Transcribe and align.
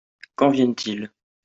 Quand 0.35 0.49
viennent-ils? 0.49 1.11